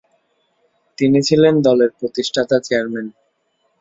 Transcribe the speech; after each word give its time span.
তিনি 0.97 1.19
ছিলেন 1.21 1.55
দলের 1.61 1.89
প্রতিষ্ঠাতা 1.99 2.57
চেয়ারম্যান। 2.59 3.07